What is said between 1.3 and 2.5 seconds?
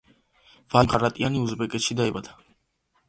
უზბეკეთში დაიბადა.